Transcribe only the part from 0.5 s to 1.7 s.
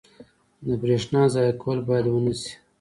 •د برېښنا ضایع